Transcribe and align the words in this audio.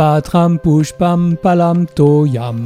patram 0.00 0.52
pushpam 0.64 1.22
palam 1.42 1.78
toyam. 1.96 2.58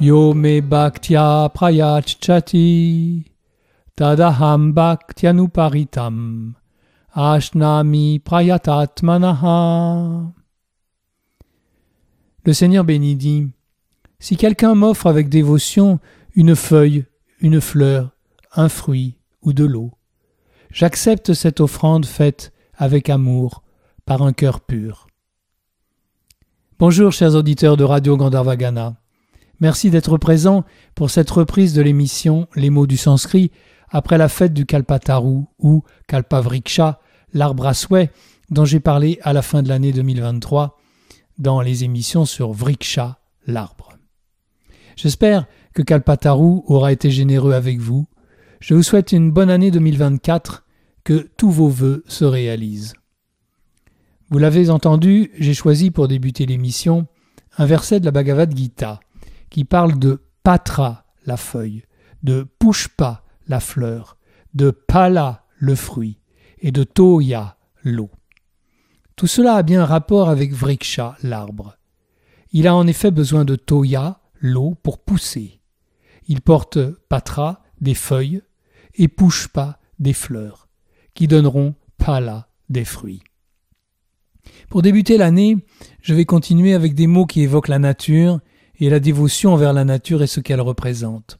Yo 0.00 0.34
me 0.34 0.60
bhaktya 0.60 1.48
prayachati. 1.54 3.24
Tadaham 3.96 4.72
bhaktyanuparitam. 4.78 6.56
Ashnami 7.14 8.18
prayatatmanaha. 8.18 10.32
Le 12.44 12.52
Seigneur 12.52 12.82
bénit 12.82 13.14
dit 13.14 13.46
Si 14.18 14.36
quelqu'un 14.36 14.74
m'offre 14.74 15.06
avec 15.06 15.28
dévotion 15.28 16.00
une 16.34 16.56
feuille, 16.56 17.04
une 17.40 17.60
fleur, 17.60 18.16
un 18.56 18.68
fruit 18.68 19.16
ou 19.42 19.52
de 19.52 19.64
l'eau, 19.64 19.92
j'accepte 20.72 21.34
cette 21.34 21.60
offrande 21.60 22.04
faite 22.04 22.52
avec 22.74 23.10
amour 23.10 23.62
par 24.04 24.22
un 24.22 24.32
cœur 24.32 24.60
pur. 24.60 25.07
Bonjour 26.80 27.10
chers 27.10 27.34
auditeurs 27.34 27.76
de 27.76 27.82
Radio 27.82 28.16
Gandharvagana. 28.16 28.94
Merci 29.58 29.90
d'être 29.90 30.16
présents 30.16 30.62
pour 30.94 31.10
cette 31.10 31.28
reprise 31.28 31.74
de 31.74 31.82
l'émission 31.82 32.46
Les 32.54 32.70
mots 32.70 32.86
du 32.86 32.96
sanskrit 32.96 33.50
après 33.90 34.16
la 34.16 34.28
fête 34.28 34.54
du 34.54 34.64
Kalpataru 34.64 35.40
ou 35.58 35.82
Kalpavriksha, 36.06 37.00
l'arbre 37.34 37.66
à 37.66 37.74
souhait 37.74 38.12
dont 38.50 38.64
j'ai 38.64 38.78
parlé 38.78 39.18
à 39.22 39.32
la 39.32 39.42
fin 39.42 39.64
de 39.64 39.68
l'année 39.68 39.90
2023 39.90 40.78
dans 41.38 41.60
les 41.62 41.82
émissions 41.82 42.24
sur 42.24 42.52
Vriksha, 42.52 43.18
l'arbre. 43.48 43.98
J'espère 44.94 45.46
que 45.74 45.82
Kalpataru 45.82 46.60
aura 46.68 46.92
été 46.92 47.10
généreux 47.10 47.54
avec 47.54 47.80
vous. 47.80 48.06
Je 48.60 48.74
vous 48.74 48.84
souhaite 48.84 49.10
une 49.10 49.32
bonne 49.32 49.50
année 49.50 49.72
2024, 49.72 50.64
que 51.02 51.28
tous 51.36 51.50
vos 51.50 51.70
vœux 51.70 52.04
se 52.06 52.24
réalisent. 52.24 52.94
Vous 54.30 54.38
l'avez 54.38 54.68
entendu, 54.68 55.30
j'ai 55.38 55.54
choisi 55.54 55.90
pour 55.90 56.06
débuter 56.06 56.44
l'émission 56.44 57.06
un 57.56 57.64
verset 57.64 57.98
de 57.98 58.04
la 58.04 58.10
Bhagavad 58.10 58.54
Gita 58.54 59.00
qui 59.48 59.64
parle 59.64 59.98
de 59.98 60.20
patra, 60.42 61.06
la 61.24 61.38
feuille, 61.38 61.84
de 62.22 62.46
pushpa, 62.58 63.22
la 63.46 63.60
fleur, 63.60 64.18
de 64.52 64.70
pala, 64.70 65.46
le 65.56 65.74
fruit, 65.74 66.18
et 66.60 66.72
de 66.72 66.84
toya, 66.84 67.56
l'eau. 67.82 68.10
Tout 69.16 69.26
cela 69.26 69.54
a 69.54 69.62
bien 69.62 69.86
rapport 69.86 70.28
avec 70.28 70.52
vriksha, 70.52 71.16
l'arbre. 71.22 71.78
Il 72.52 72.66
a 72.66 72.74
en 72.74 72.86
effet 72.86 73.10
besoin 73.10 73.46
de 73.46 73.56
toya, 73.56 74.20
l'eau, 74.40 74.76
pour 74.82 74.98
pousser. 74.98 75.60
Il 76.26 76.42
porte 76.42 76.78
patra, 77.08 77.62
des 77.80 77.94
feuilles, 77.94 78.42
et 78.94 79.08
pushpa, 79.08 79.78
des 79.98 80.12
fleurs, 80.12 80.68
qui 81.14 81.28
donneront 81.28 81.74
pala, 81.96 82.48
des 82.68 82.84
fruits. 82.84 83.22
Pour 84.68 84.82
débuter 84.82 85.16
l'année, 85.16 85.56
je 86.00 86.14
vais 86.14 86.24
continuer 86.24 86.74
avec 86.74 86.94
des 86.94 87.06
mots 87.06 87.26
qui 87.26 87.42
évoquent 87.42 87.68
la 87.68 87.78
nature 87.78 88.40
et 88.78 88.90
la 88.90 89.00
dévotion 89.00 89.52
envers 89.52 89.72
la 89.72 89.84
nature 89.84 90.22
et 90.22 90.26
ce 90.26 90.40
qu'elle 90.40 90.60
représente. 90.60 91.38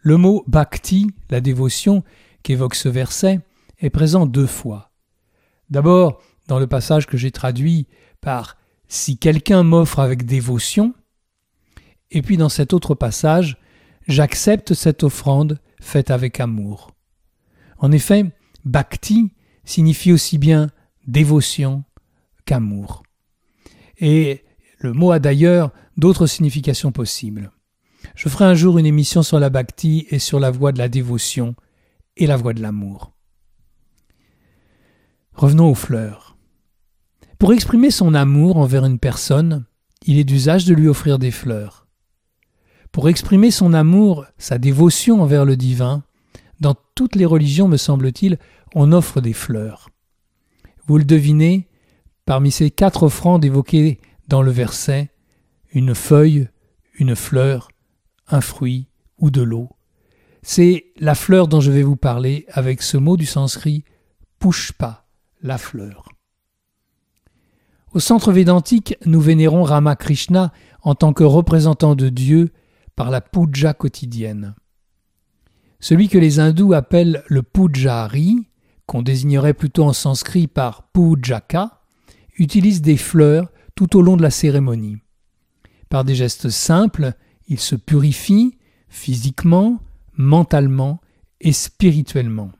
Le 0.00 0.16
mot 0.16 0.44
bhakti, 0.46 1.10
la 1.30 1.40
dévotion, 1.40 2.04
qu'évoque 2.42 2.74
ce 2.74 2.88
verset, 2.88 3.40
est 3.78 3.90
présent 3.90 4.26
deux 4.26 4.46
fois. 4.46 4.92
D'abord, 5.70 6.20
dans 6.46 6.58
le 6.58 6.66
passage 6.66 7.06
que 7.06 7.16
j'ai 7.16 7.30
traduit 7.30 7.86
par 8.20 8.56
Si 8.86 9.16
quelqu'un 9.16 9.62
m'offre 9.62 9.98
avec 9.98 10.26
dévotion, 10.26 10.94
et 12.10 12.22
puis 12.22 12.36
dans 12.36 12.50
cet 12.50 12.72
autre 12.74 12.94
passage, 12.94 13.58
J'accepte 14.06 14.74
cette 14.74 15.02
offrande 15.02 15.60
faite 15.80 16.10
avec 16.10 16.38
amour. 16.38 16.90
En 17.78 17.90
effet, 17.90 18.26
bhakti 18.64 19.32
signifie 19.64 20.12
aussi 20.12 20.36
bien 20.36 20.70
dévotion, 21.06 21.84
qu'amour. 22.44 23.02
Et 23.98 24.44
le 24.78 24.92
mot 24.92 25.12
a 25.12 25.18
d'ailleurs 25.18 25.72
d'autres 25.96 26.26
significations 26.26 26.92
possibles. 26.92 27.50
Je 28.14 28.28
ferai 28.28 28.44
un 28.44 28.54
jour 28.54 28.78
une 28.78 28.86
émission 28.86 29.22
sur 29.22 29.40
la 29.40 29.50
bhakti 29.50 30.06
et 30.10 30.18
sur 30.18 30.40
la 30.40 30.50
voie 30.50 30.72
de 30.72 30.78
la 30.78 30.88
dévotion 30.88 31.54
et 32.16 32.26
la 32.26 32.36
voie 32.36 32.52
de 32.52 32.62
l'amour. 32.62 33.12
Revenons 35.32 35.70
aux 35.70 35.74
fleurs. 35.74 36.36
Pour 37.38 37.52
exprimer 37.52 37.90
son 37.90 38.14
amour 38.14 38.56
envers 38.56 38.84
une 38.84 38.98
personne, 38.98 39.64
il 40.06 40.18
est 40.18 40.24
d'usage 40.24 40.64
de 40.64 40.74
lui 40.74 40.86
offrir 40.86 41.18
des 41.18 41.30
fleurs. 41.30 41.86
Pour 42.92 43.08
exprimer 43.08 43.50
son 43.50 43.72
amour, 43.72 44.26
sa 44.38 44.58
dévotion 44.58 45.20
envers 45.20 45.44
le 45.44 45.56
divin, 45.56 46.04
dans 46.60 46.76
toutes 46.94 47.16
les 47.16 47.24
religions, 47.24 47.66
me 47.66 47.76
semble-t-il, 47.76 48.38
on 48.74 48.92
offre 48.92 49.20
des 49.20 49.32
fleurs. 49.32 49.88
Vous 50.86 50.98
le 50.98 51.04
devinez, 51.04 51.68
Parmi 52.26 52.50
ces 52.50 52.70
quatre 52.70 53.02
offrandes 53.02 53.44
évoquées 53.44 54.00
dans 54.28 54.42
le 54.42 54.50
verset, 54.50 55.10
une 55.72 55.94
feuille, 55.94 56.48
une 56.94 57.16
fleur, 57.16 57.68
un 58.28 58.40
fruit 58.40 58.88
ou 59.18 59.30
de 59.30 59.42
l'eau. 59.42 59.70
C'est 60.42 60.86
la 60.96 61.14
fleur 61.14 61.48
dont 61.48 61.60
je 61.60 61.70
vais 61.70 61.82
vous 61.82 61.96
parler 61.96 62.46
avec 62.50 62.82
ce 62.82 62.96
mot 62.96 63.16
du 63.16 63.26
sanskrit 63.26 63.84
pushpa, 64.38 65.06
la 65.42 65.58
fleur. 65.58 66.08
Au 67.92 68.00
centre 68.00 68.32
védantique, 68.32 68.96
nous 69.06 69.20
vénérons 69.20 69.62
Ramakrishna 69.62 70.52
en 70.82 70.94
tant 70.94 71.12
que 71.12 71.24
représentant 71.24 71.94
de 71.94 72.08
Dieu 72.08 72.52
par 72.96 73.10
la 73.10 73.20
puja 73.20 73.72
quotidienne. 73.72 74.54
Celui 75.80 76.08
que 76.08 76.18
les 76.18 76.40
hindous 76.40 76.72
appellent 76.72 77.22
le 77.26 77.42
pujari, 77.42 78.48
qu'on 78.86 79.02
désignerait 79.02 79.54
plutôt 79.54 79.84
en 79.84 79.92
sanskrit 79.92 80.46
par 80.46 80.88
pujaka, 80.92 81.83
utilise 82.36 82.82
des 82.82 82.96
fleurs 82.96 83.50
tout 83.74 83.96
au 83.96 84.02
long 84.02 84.16
de 84.16 84.22
la 84.22 84.30
cérémonie. 84.30 84.98
Par 85.88 86.04
des 86.04 86.14
gestes 86.14 86.48
simples, 86.48 87.12
il 87.48 87.58
se 87.60 87.76
purifie 87.76 88.58
physiquement, 88.88 89.80
mentalement 90.16 91.00
et 91.40 91.52
spirituellement. 91.52 92.50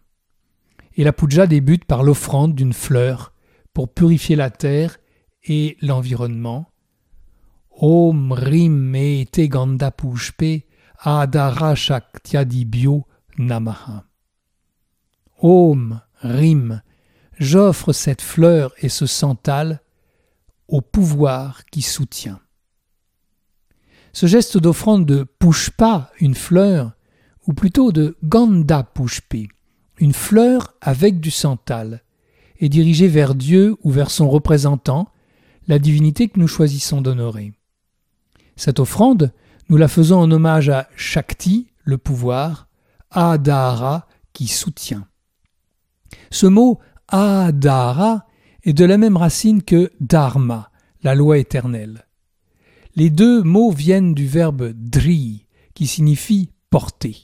Et 0.97 1.05
la 1.05 1.13
puja 1.13 1.47
débute 1.47 1.85
par 1.85 2.03
l'offrande 2.03 2.55
d'une 2.55 2.73
fleur 2.73 3.33
pour 3.73 3.93
purifier 3.93 4.37
la 4.37 4.51
terre 4.51 4.99
et 5.45 5.77
l'environnement. 5.81 6.67
Om 7.71 8.33
Rim 8.33 8.91
Me 8.91 9.25
Te 9.25 9.47
Ganda 9.47 9.91
Pushpe 9.91 10.65
Adara 11.01 11.75
Namaha. 13.37 14.05
Om 15.39 16.01
Rim 16.23 16.81
j'offre 17.39 17.93
cette 17.93 18.23
fleur 18.23 18.73
et 18.79 18.89
ce 18.89 19.07
santal 19.07 19.81
au 20.69 20.81
pouvoir 20.81 21.65
qui 21.67 21.83
soutient. 21.83 22.41
Ce 24.13 24.27
geste 24.27 24.59
d'offrande 24.59 25.07
de 25.07 25.25
pushpa, 25.25 26.11
une 26.21 26.35
fleur, 26.35 26.93
ou 27.47 27.53
plutôt 27.53 27.93
de 27.93 28.17
ganda 28.23 28.83
pushpe, 28.83 29.49
une 29.99 30.13
fleur 30.13 30.75
avec 30.81 31.21
du 31.21 31.31
santal, 31.31 32.03
est 32.61 32.69
dirigé 32.69 33.09
vers 33.09 33.35
Dieu 33.35 33.77
ou 33.83 33.91
vers 33.91 34.11
son 34.11 34.31
représentant, 34.31 35.09
la 35.67 35.79
divinité 35.79 36.29
que 36.29 36.39
nous 36.39 36.49
choisissons 36.49 37.01
d'honorer. 37.01 37.53
Cette 38.57 38.81
offrande, 38.81 39.33
nous 39.69 39.77
la 39.77 39.89
faisons 39.89 40.19
en 40.19 40.31
hommage 40.31 40.69
à 40.69 40.89
Shakti, 40.97 41.69
le 41.83 41.99
pouvoir, 41.99 42.69
Adhara, 43.11 44.07
qui 44.33 44.47
soutient. 44.47 45.07
Ce 46.31 46.47
mot 46.47 46.81
Adhara 47.09 48.27
est 48.63 48.73
de 48.73 48.85
la 48.85 48.99
même 48.99 49.17
racine 49.17 49.63
que 49.63 49.91
dharma, 50.01 50.71
la 51.03 51.15
loi 51.15 51.39
éternelle. 51.39 52.07
Les 52.97 53.11
deux 53.11 53.43
mots 53.43 53.71
viennent 53.71 54.15
du 54.15 54.27
verbe 54.27 54.73
dri, 54.73 55.47
qui 55.75 55.87
signifie 55.87 56.51
porter. 56.71 57.23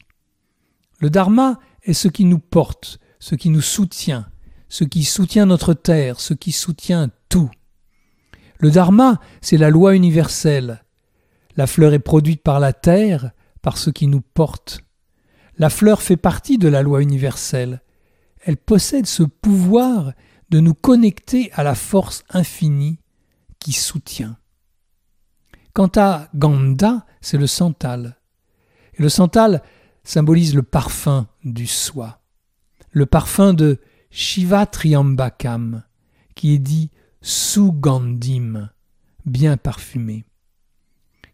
Le 0.98 1.08
dharma 1.08 1.58
est 1.84 1.94
ce 1.94 2.08
qui 2.08 2.24
nous 2.24 2.38
porte, 2.38 2.98
ce 3.20 3.34
qui 3.34 3.48
nous 3.48 3.60
soutient, 3.60 4.28
ce 4.68 4.84
qui 4.84 5.04
soutient 5.04 5.46
notre 5.46 5.74
terre, 5.74 6.20
ce 6.20 6.34
qui 6.34 6.52
soutient 6.52 7.10
tout. 7.28 7.50
Le 8.58 8.70
dharma, 8.70 9.20
c'est 9.40 9.56
la 9.56 9.70
loi 9.70 9.94
universelle. 9.94 10.84
La 11.56 11.66
fleur 11.66 11.94
est 11.94 12.00
produite 12.00 12.42
par 12.42 12.60
la 12.60 12.72
terre, 12.72 13.30
par 13.62 13.78
ce 13.78 13.90
qui 13.90 14.06
nous 14.06 14.20
porte. 14.20 14.84
La 15.56 15.70
fleur 15.70 16.02
fait 16.02 16.16
partie 16.16 16.58
de 16.58 16.68
la 16.68 16.82
loi 16.82 17.02
universelle 17.02 17.82
elle 18.42 18.56
possède 18.56 19.06
ce 19.06 19.22
pouvoir 19.22 20.12
de 20.50 20.60
nous 20.60 20.74
connecter 20.74 21.52
à 21.52 21.62
la 21.62 21.74
force 21.74 22.24
infinie 22.30 22.98
qui 23.58 23.72
soutient. 23.72 24.36
Quant 25.72 25.90
à 25.96 26.28
Ganda, 26.34 27.06
c'est 27.20 27.38
le 27.38 27.46
santal. 27.46 28.16
Le 28.98 29.08
santal 29.08 29.62
symbolise 30.02 30.54
le 30.54 30.62
parfum 30.62 31.28
du 31.44 31.66
soi, 31.66 32.20
le 32.90 33.06
parfum 33.06 33.54
de 33.54 33.78
Shiva 34.10 34.66
Triambakam, 34.66 35.84
qui 36.34 36.54
est 36.54 36.58
dit 36.58 36.90
Sugandim, 37.22 38.70
bien 39.24 39.56
parfumé. 39.56 40.24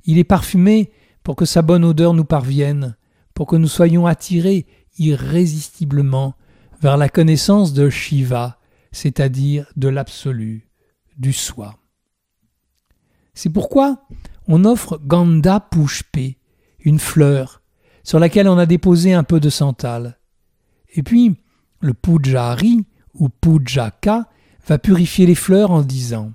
Il 0.05 0.19
est 0.19 0.25
parfumé 0.25 0.93
pour 1.23 1.37
que 1.37 1.44
sa 1.44 1.62
bonne 1.62 1.85
odeur 1.85 2.12
nous 2.12 2.25
parvienne, 2.25 2.97
pour 3.35 3.47
que 3.47 3.56
nous 3.56 3.69
soyons 3.69 4.06
attirés 4.06 4.67
irrésistiblement 4.99 6.35
vers 6.81 6.96
la 6.96 7.08
connaissance 7.08 7.73
de 7.73 7.90
Shiva, 7.90 8.58
c'est-à-dire 8.93 9.67
de 9.76 9.88
l'absolu, 9.88 10.69
du 11.19 11.32
soi. 11.32 11.76
C'est 13.34 13.50
pourquoi 13.50 14.06
on 14.49 14.64
offre 14.64 14.99
Ganda 15.05 15.61
Pushpe, 15.61 16.38
une 16.81 16.99
fleur, 16.99 17.62
sur 18.02 18.19
laquelle 18.19 18.49
on 18.49 18.58
a 18.58 18.67
déposé 18.67 19.12
un 19.12 19.25
peu 19.25 19.40
de 19.40 19.50
santal. 19.50 20.19
Et 20.94 21.02
puis, 21.02 21.37
le 21.81 21.93
Pujari 21.93 22.87
ou 23.14 23.29
Pujaka 23.29 24.29
va 24.67 24.79
purifier 24.79 25.26
les 25.26 25.34
fleurs 25.34 25.70
en 25.70 25.82
disant 25.82 26.32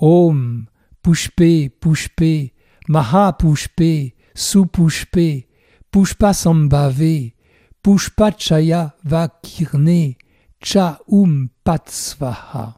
Om, 0.00 0.66
Pushpe, 1.02 1.68
Pushpe, 1.80 2.52
Maha 2.88 3.32
Pushpe, 3.34 4.14
Su 4.34 4.66
Pushpe, 4.66 5.46
Pushpa 5.90 6.32
Pushpa 7.82 8.32
Chaya 8.32 8.94
Vakirne, 9.04 10.16
Cha 10.62 11.00
Um 11.08 11.48
Patsvaha. 11.64 12.76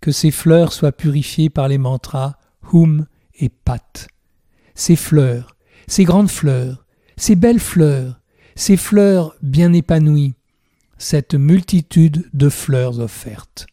Que 0.00 0.12
ces 0.12 0.30
fleurs 0.30 0.72
soient 0.72 0.92
purifiées 0.92 1.50
par 1.50 1.66
les 1.66 1.78
mantras 1.78 2.36
Hum 2.72 3.06
et 3.34 3.48
Pat. 3.48 4.06
Ces 4.74 4.94
fleurs, 4.94 5.56
ces 5.88 6.04
grandes 6.04 6.30
fleurs, 6.30 6.86
ces 7.16 7.34
belles 7.34 7.58
fleurs, 7.58 8.20
ces 8.54 8.76
fleurs 8.76 9.34
bien 9.42 9.72
épanouies, 9.72 10.34
cette 10.98 11.34
multitude 11.34 12.28
de 12.32 12.48
fleurs 12.48 13.00
offertes. 13.00 13.66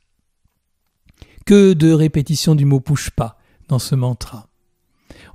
Que 1.46 1.74
de 1.74 1.92
répétitions 1.92 2.56
du 2.56 2.66
mot 2.66 2.80
Pushpa 2.80 3.38
dans 3.68 3.80
ce 3.80 3.94
mantra. 3.94 4.48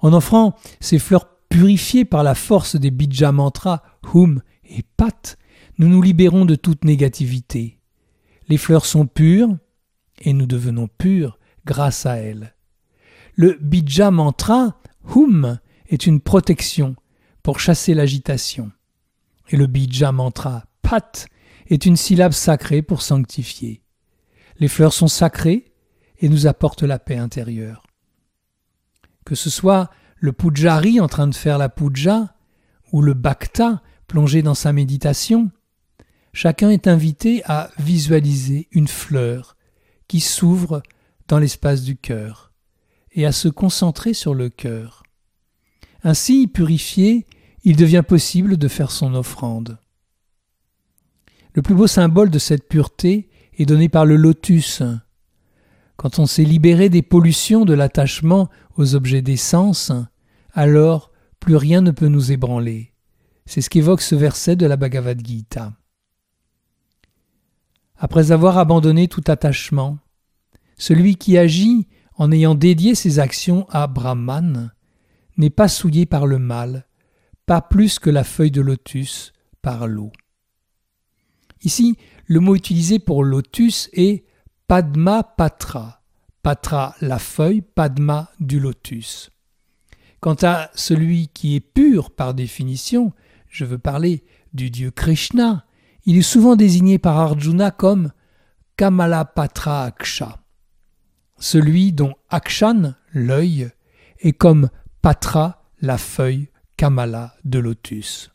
En 0.00 0.12
offrant 0.12 0.56
ces 0.80 0.98
fleurs 0.98 1.29
purifiées 1.50 2.06
par 2.06 2.22
la 2.22 2.34
force 2.34 2.76
des 2.76 2.90
bija 2.90 3.32
mantras 3.32 3.82
Hum 4.14 4.40
et 4.64 4.82
Pat, 4.96 5.36
nous 5.76 5.88
nous 5.88 6.00
libérons 6.00 6.46
de 6.46 6.54
toute 6.54 6.84
négativité. 6.84 7.78
Les 8.48 8.56
fleurs 8.56 8.86
sont 8.86 9.06
pures 9.06 9.54
et 10.20 10.32
nous 10.32 10.46
devenons 10.46 10.88
purs 10.88 11.38
grâce 11.66 12.06
à 12.06 12.16
elles. 12.16 12.54
Le 13.34 13.58
bija 13.60 14.10
mantra 14.10 14.80
Hum 15.14 15.58
est 15.88 16.06
une 16.06 16.20
protection 16.20 16.96
pour 17.42 17.58
chasser 17.58 17.94
l'agitation. 17.94 18.70
Et 19.50 19.56
le 19.56 19.66
bija 19.66 20.12
mantra 20.12 20.64
Pat 20.82 21.26
est 21.66 21.84
une 21.84 21.96
syllabe 21.96 22.32
sacrée 22.32 22.82
pour 22.82 23.02
sanctifier. 23.02 23.82
Les 24.58 24.68
fleurs 24.68 24.92
sont 24.92 25.08
sacrées 25.08 25.72
et 26.18 26.28
nous 26.28 26.46
apportent 26.46 26.82
la 26.82 26.98
paix 26.98 27.16
intérieure. 27.16 27.86
Que 29.24 29.34
ce 29.34 29.50
soit 29.50 29.90
le 30.20 30.32
pujari 30.32 31.00
en 31.00 31.08
train 31.08 31.26
de 31.26 31.34
faire 31.34 31.58
la 31.58 31.68
puja 31.68 32.34
ou 32.92 33.02
le 33.02 33.14
bhakta 33.14 33.82
plongé 34.06 34.42
dans 34.42 34.54
sa 34.54 34.72
méditation, 34.72 35.50
chacun 36.32 36.70
est 36.70 36.86
invité 36.86 37.42
à 37.46 37.70
visualiser 37.78 38.68
une 38.70 38.88
fleur 38.88 39.56
qui 40.08 40.20
s'ouvre 40.20 40.82
dans 41.26 41.38
l'espace 41.38 41.82
du 41.82 41.96
cœur 41.96 42.52
et 43.12 43.26
à 43.26 43.32
se 43.32 43.48
concentrer 43.48 44.12
sur 44.12 44.34
le 44.34 44.50
cœur. 44.50 45.04
Ainsi 46.02 46.46
purifié, 46.46 47.26
il 47.64 47.76
devient 47.76 48.04
possible 48.06 48.56
de 48.56 48.68
faire 48.68 48.90
son 48.90 49.14
offrande. 49.14 49.78
Le 51.54 51.62
plus 51.62 51.74
beau 51.74 51.86
symbole 51.86 52.30
de 52.30 52.38
cette 52.38 52.68
pureté 52.68 53.28
est 53.58 53.66
donné 53.66 53.88
par 53.88 54.06
le 54.06 54.16
lotus. 54.16 54.82
Quand 55.96 56.18
on 56.18 56.26
s'est 56.26 56.44
libéré 56.44 56.88
des 56.88 57.02
pollutions 57.02 57.64
de 57.64 57.74
l'attachement 57.74 58.48
aux 58.80 58.94
objets 58.94 59.22
des 59.22 59.36
sens, 59.36 59.92
alors 60.52 61.10
plus 61.38 61.56
rien 61.56 61.80
ne 61.80 61.90
peut 61.90 62.08
nous 62.08 62.32
ébranler. 62.32 62.92
C'est 63.46 63.60
ce 63.60 63.70
qu'évoque 63.70 64.02
ce 64.02 64.14
verset 64.14 64.56
de 64.56 64.66
la 64.66 64.76
Bhagavad 64.76 65.24
Gita. 65.24 65.72
Après 67.96 68.32
avoir 68.32 68.58
abandonné 68.58 69.08
tout 69.08 69.24
attachement, 69.26 69.98
celui 70.76 71.16
qui 71.16 71.36
agit 71.36 71.88
en 72.16 72.32
ayant 72.32 72.54
dédié 72.54 72.94
ses 72.94 73.18
actions 73.18 73.66
à 73.68 73.86
Brahman 73.86 74.72
n'est 75.36 75.50
pas 75.50 75.68
souillé 75.68 76.06
par 76.06 76.26
le 76.26 76.38
mal, 76.38 76.86
pas 77.46 77.60
plus 77.60 77.98
que 77.98 78.10
la 78.10 78.24
feuille 78.24 78.50
de 78.50 78.60
lotus 78.60 79.32
par 79.62 79.86
l'eau. 79.86 80.12
Ici, 81.62 81.96
le 82.26 82.40
mot 82.40 82.54
utilisé 82.54 82.98
pour 82.98 83.24
lotus 83.24 83.90
est 83.92 84.24
Padma 84.66 85.22
Patra. 85.22 85.99
Patra, 86.42 86.94
la 87.00 87.18
feuille, 87.18 87.60
Padma 87.60 88.30
du 88.40 88.60
lotus. 88.60 89.30
Quant 90.20 90.36
à 90.42 90.70
celui 90.74 91.28
qui 91.28 91.56
est 91.56 91.60
pur 91.60 92.10
par 92.10 92.34
définition, 92.34 93.12
je 93.48 93.64
veux 93.64 93.78
parler 93.78 94.24
du 94.54 94.70
dieu 94.70 94.90
Krishna, 94.90 95.66
il 96.06 96.16
est 96.16 96.22
souvent 96.22 96.56
désigné 96.56 96.98
par 96.98 97.18
Arjuna 97.18 97.70
comme 97.70 98.12
Kamalapatra 98.76 99.84
Aksha, 99.84 100.42
celui 101.38 101.92
dont 101.92 102.14
Akshan, 102.30 102.94
l'œil, 103.12 103.70
est 104.20 104.32
comme 104.32 104.70
Patra, 105.02 105.64
la 105.80 105.98
feuille, 105.98 106.48
Kamala 106.76 107.34
de 107.44 107.58
lotus. 107.58 108.30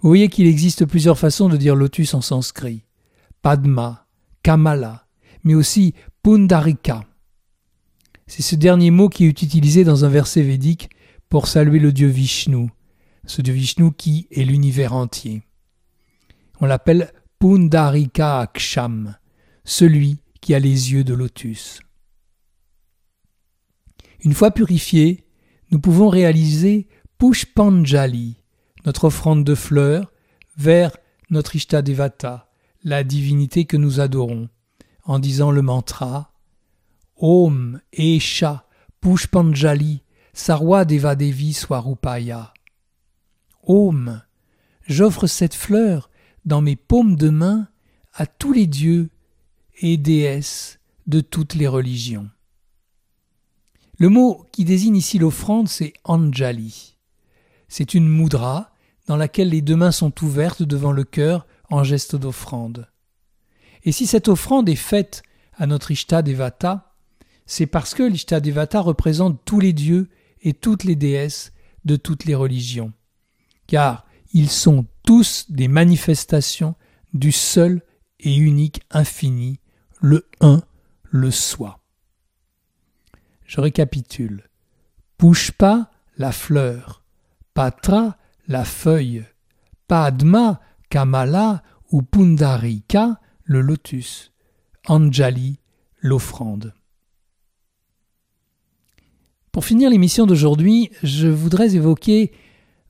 Vous 0.00 0.10
voyez 0.10 0.28
qu'il 0.28 0.46
existe 0.46 0.84
plusieurs 0.84 1.18
façons 1.18 1.48
de 1.48 1.56
dire 1.56 1.74
lotus 1.74 2.12
en 2.12 2.20
sanskrit. 2.20 2.84
Padma, 3.40 4.06
Kamala, 4.42 5.06
mais 5.44 5.54
aussi 5.54 5.94
Pundarika. 6.22 7.04
C'est 8.26 8.42
ce 8.42 8.56
dernier 8.56 8.90
mot 8.90 9.08
qui 9.08 9.24
est 9.24 9.42
utilisé 9.42 9.84
dans 9.84 10.04
un 10.04 10.08
verset 10.08 10.42
védique 10.42 10.90
pour 11.28 11.46
saluer 11.46 11.78
le 11.78 11.92
dieu 11.92 12.08
Vishnu, 12.08 12.68
ce 13.24 13.40
dieu 13.40 13.54
Vishnu 13.54 13.92
qui 13.92 14.26
est 14.30 14.44
l'univers 14.44 14.92
entier. 14.92 15.42
On 16.60 16.66
l'appelle 16.66 17.12
Pundarika 17.38 18.40
Aksham, 18.40 19.16
celui 19.64 20.18
qui 20.40 20.54
a 20.54 20.58
les 20.58 20.92
yeux 20.92 21.04
de 21.04 21.14
lotus. 21.14 21.80
Une 24.20 24.34
fois 24.34 24.50
purifiés, 24.50 25.24
nous 25.70 25.78
pouvons 25.78 26.08
réaliser 26.08 26.88
Pushpanjali, 27.18 28.42
notre 28.84 29.04
offrande 29.04 29.44
de 29.44 29.54
fleurs, 29.54 30.12
vers 30.56 30.96
notre 31.30 31.54
Ishtadevata, 31.56 32.50
la 32.82 33.04
divinité 33.04 33.64
que 33.64 33.76
nous 33.76 34.00
adorons, 34.00 34.48
en 35.08 35.18
disant 35.18 35.50
le 35.50 35.62
mantra 35.62 36.30
Om 37.16 37.80
Esha 37.92 38.66
Pushpanjali 39.00 40.02
Sarwa 40.34 40.84
Deva 40.84 41.16
Devi 41.16 41.54
Swarupaya. 41.54 42.52
Om, 43.64 44.22
j'offre 44.86 45.26
cette 45.26 45.54
fleur 45.54 46.10
dans 46.44 46.60
mes 46.60 46.76
paumes 46.76 47.16
de 47.16 47.30
main 47.30 47.68
à 48.14 48.26
tous 48.26 48.52
les 48.52 48.66
dieux 48.66 49.08
et 49.80 49.96
déesses 49.96 50.78
de 51.06 51.20
toutes 51.20 51.54
les 51.54 51.66
religions. 51.66 52.28
Le 53.96 54.10
mot 54.10 54.46
qui 54.52 54.64
désigne 54.64 54.96
ici 54.96 55.18
l'offrande, 55.18 55.68
c'est 55.68 55.94
Anjali. 56.04 56.96
C'est 57.68 57.94
une 57.94 58.08
moudra 58.08 58.72
dans 59.06 59.16
laquelle 59.16 59.48
les 59.48 59.62
deux 59.62 59.76
mains 59.76 59.90
sont 59.90 60.12
ouvertes 60.22 60.62
devant 60.62 60.92
le 60.92 61.04
cœur 61.04 61.46
en 61.70 61.82
geste 61.82 62.14
d'offrande. 62.14 62.88
Et 63.84 63.92
si 63.92 64.06
cette 64.06 64.28
offrande 64.28 64.68
est 64.68 64.76
faite 64.76 65.22
à 65.54 65.66
notre 65.66 65.90
Ishta 65.90 66.22
Devata, 66.22 66.94
c'est 67.46 67.66
parce 67.66 67.94
que 67.94 68.02
l'Ishta 68.02 68.40
Devata 68.40 68.80
représente 68.80 69.44
tous 69.44 69.60
les 69.60 69.72
dieux 69.72 70.08
et 70.42 70.52
toutes 70.52 70.84
les 70.84 70.96
déesses 70.96 71.52
de 71.84 71.96
toutes 71.96 72.24
les 72.24 72.34
religions, 72.34 72.92
car 73.66 74.06
ils 74.32 74.50
sont 74.50 74.86
tous 75.04 75.46
des 75.48 75.68
manifestations 75.68 76.74
du 77.14 77.32
seul 77.32 77.82
et 78.20 78.36
unique 78.36 78.82
infini, 78.90 79.60
le 80.00 80.28
un, 80.40 80.62
le 81.04 81.30
soi. 81.30 81.80
Je 83.46 83.60
récapitule. 83.60 84.48
Pushpa, 85.16 85.90
la 86.18 86.32
fleur. 86.32 87.02
Patra, 87.54 88.18
la 88.46 88.64
feuille. 88.64 89.24
Padma, 89.86 90.60
Kamala 90.90 91.62
ou 91.90 92.02
Pundarika, 92.02 93.18
le 93.48 93.62
lotus. 93.62 94.30
Anjali, 94.86 95.58
l'offrande. 96.00 96.74
Pour 99.50 99.64
finir 99.64 99.90
l'émission 99.90 100.26
d'aujourd'hui, 100.26 100.90
je 101.02 101.28
voudrais 101.28 101.74
évoquer, 101.74 102.32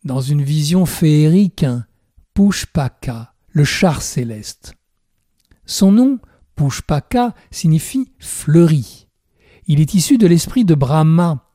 dans 0.05 0.21
une 0.21 0.43
vision 0.43 0.85
féerique, 0.85 1.65
Pushpaka, 2.35 3.35
le 3.49 3.65
char 3.65 4.03
céleste. 4.03 4.75
Son 5.65 5.93
nom, 5.93 6.19
Pushpaka, 6.57 7.35
signifie 7.51 8.13
fleuri. 8.19 9.07
Il 9.67 9.81
est 9.81 9.95
issu 9.95 10.19
de 10.19 10.27
l'esprit 10.27 10.65
de 10.65 10.75
Brahma 10.75 11.49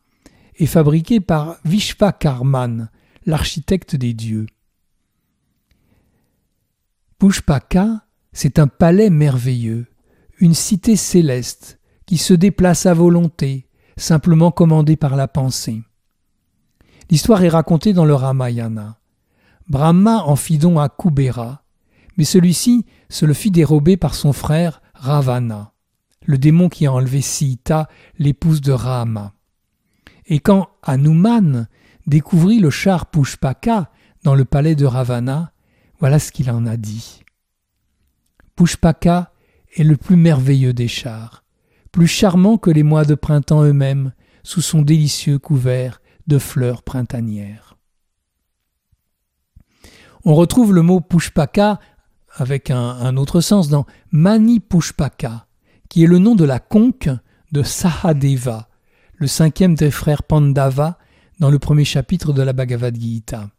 et 0.55 0.65
fabriqué 0.65 1.19
par 1.19 1.57
Vishvakarman, 1.65 2.89
l'architecte 3.25 3.95
des 3.95 4.13
dieux. 4.13 4.45
Pushpaka, 7.19 8.05
c'est 8.33 8.59
un 8.59 8.67
palais 8.67 9.09
merveilleux, 9.09 9.87
une 10.39 10.53
cité 10.53 10.95
céleste 10.95 11.79
qui 12.05 12.17
se 12.17 12.33
déplace 12.33 12.85
à 12.85 12.93
volonté, 12.93 13.67
simplement 13.95 14.51
commandée 14.51 14.97
par 14.97 15.15
la 15.15 15.27
pensée. 15.27 15.83
L'histoire 17.09 17.43
est 17.43 17.49
racontée 17.49 17.93
dans 17.93 18.05
le 18.05 18.15
Ramayana. 18.15 18.97
Brahma 19.69 20.23
en 20.25 20.35
fit 20.35 20.57
don 20.57 20.79
à 20.79 20.89
Kubera, 20.89 21.63
mais 22.17 22.25
celui-ci 22.25 22.85
se 23.09 23.25
le 23.25 23.33
fit 23.33 23.51
dérober 23.51 23.97
par 23.97 24.15
son 24.15 24.33
frère 24.33 24.81
Ravana. 24.93 25.71
le 26.25 26.37
démon 26.37 26.69
qui 26.69 26.85
a 26.85 26.93
enlevé 26.93 27.19
Sita, 27.19 27.89
l'épouse 28.17 28.61
de 28.61 28.71
Rama. 28.71 29.33
Et 30.25 30.39
quand 30.39 30.69
Hanuman 30.81 31.67
découvrit 32.07 32.59
le 32.59 32.69
char 32.69 33.07
Pushpaka 33.07 33.91
dans 34.23 34.33
le 34.33 34.45
palais 34.45 34.75
de 34.75 34.85
Ravana, 34.85 35.51
voilà 35.99 36.19
ce 36.19 36.31
qu'il 36.31 36.49
en 36.49 36.65
a 36.65 36.77
dit. 36.77 37.22
Pushpaka 38.55 39.31
est 39.75 39.83
le 39.83 39.98
plus 39.98 40.15
merveilleux 40.15 40.74
des 40.74 40.88
chars, 40.88 41.43
plus 41.91 42.07
charmant 42.07 42.57
que 42.57 42.69
les 42.69 42.83
mois 42.83 43.05
de 43.05 43.15
printemps 43.15 43.63
eux-mêmes, 43.63 44.13
sous 44.43 44.62
son 44.62 44.81
délicieux 44.81 45.39
couvert 45.39 46.01
de 46.27 46.38
fleurs 46.38 46.83
printanières. 46.83 47.77
On 50.25 50.36
retrouve 50.36 50.74
le 50.74 50.81
mot 50.81 51.01
Pushpaka 51.01 51.79
avec 52.36 52.72
un, 52.72 53.17
autre 53.17 53.41
sens 53.41 53.69
dans 53.69 53.86
Mani 54.12 54.60
Pushpaka, 54.60 55.48
qui 55.89 56.03
est 56.03 56.07
le 56.07 56.17
nom 56.17 56.36
de 56.36 56.45
la 56.45 56.60
conque 56.60 57.10
de 57.51 57.63
Sahadeva, 57.63 58.69
le 59.15 59.27
cinquième 59.27 59.75
des 59.75 59.91
frères 59.91 60.24
Pandava, 60.24 60.98
dans 61.39 61.51
le 61.51 61.60
premier 61.60 61.86
chapitre 61.86 62.33
de 62.33 62.41
la 62.41 62.53
Bhagavad 62.53 62.95
Gita. 63.00 63.50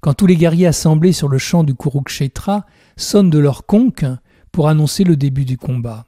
Quand 0.00 0.14
tous 0.14 0.26
les 0.26 0.36
guerriers 0.36 0.68
assemblés 0.68 1.12
sur 1.12 1.28
le 1.28 1.38
champ 1.38 1.64
du 1.64 1.74
Kurukshetra 1.74 2.64
sonnent 2.98 3.30
de 3.30 3.38
leur 3.38 3.64
conque 3.64 4.04
pour 4.52 4.68
annoncer 4.68 5.04
le 5.04 5.16
début 5.16 5.44
du 5.44 5.56
combat. 5.56 6.04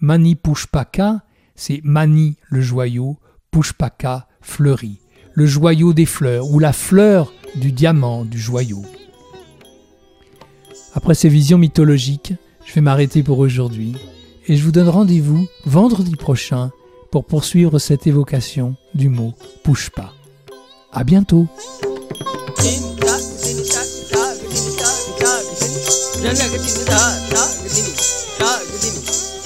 Mani 0.00 0.36
Pushpaka, 0.36 1.22
c'est 1.56 1.80
Mani 1.82 2.36
le 2.48 2.60
joyau, 2.60 3.18
Pushpaka 3.50 4.28
fleuri, 4.40 5.00
le 5.32 5.46
joyau 5.46 5.92
des 5.92 6.06
fleurs 6.06 6.50
ou 6.50 6.58
la 6.58 6.72
fleur 6.72 7.32
du 7.56 7.72
diamant 7.72 8.24
du 8.24 8.38
joyau. 8.38 8.82
Après 10.94 11.14
ces 11.14 11.28
visions 11.28 11.58
mythologiques, 11.58 12.34
je 12.64 12.72
vais 12.74 12.80
m'arrêter 12.80 13.22
pour 13.22 13.38
aujourd'hui 13.38 13.96
et 14.46 14.56
je 14.56 14.64
vous 14.64 14.72
donne 14.72 14.88
rendez-vous 14.88 15.46
vendredi 15.64 16.16
prochain 16.16 16.70
pour 17.10 17.24
poursuivre 17.24 17.78
cette 17.78 18.06
évocation 18.06 18.76
du 18.94 19.08
mot 19.08 19.34
Pushpa. 19.62 20.12
À 20.92 21.02
bientôt! 21.04 21.48
जनगदिन 26.24 26.76
रा 26.90 27.00
रागदिन 27.32 27.88
रागदिन 28.42 28.94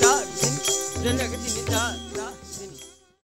रागदिन 0.02 0.54
जनग 1.04 1.37